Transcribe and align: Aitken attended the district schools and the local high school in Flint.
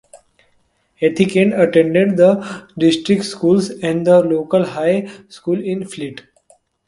Aitken 0.99 1.53
attended 1.53 2.17
the 2.17 2.67
district 2.75 3.23
schools 3.23 3.69
and 3.69 4.07
the 4.07 4.19
local 4.23 4.65
high 4.65 5.07
school 5.29 5.63
in 5.63 5.87
Flint. 5.87 6.23